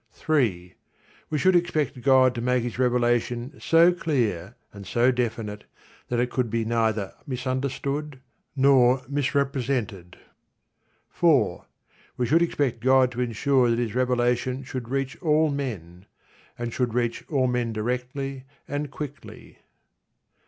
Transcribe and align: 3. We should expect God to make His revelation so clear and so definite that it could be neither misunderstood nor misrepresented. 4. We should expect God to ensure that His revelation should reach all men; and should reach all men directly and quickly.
3. 0.13 0.73
We 1.29 1.37
should 1.37 1.55
expect 1.55 2.01
God 2.01 2.33
to 2.33 2.41
make 2.41 2.63
His 2.63 2.79
revelation 2.79 3.59
so 3.61 3.93
clear 3.93 4.55
and 4.73 4.87
so 4.87 5.11
definite 5.11 5.65
that 6.07 6.19
it 6.19 6.31
could 6.31 6.49
be 6.49 6.65
neither 6.65 7.13
misunderstood 7.27 8.19
nor 8.55 9.03
misrepresented. 9.07 10.17
4. 11.11 11.65
We 12.17 12.25
should 12.25 12.41
expect 12.41 12.79
God 12.79 13.11
to 13.11 13.21
ensure 13.21 13.69
that 13.69 13.77
His 13.77 13.93
revelation 13.93 14.63
should 14.63 14.89
reach 14.89 15.21
all 15.21 15.51
men; 15.51 16.07
and 16.57 16.73
should 16.73 16.95
reach 16.95 17.23
all 17.29 17.45
men 17.45 17.71
directly 17.71 18.45
and 18.67 18.89
quickly. 18.89 19.59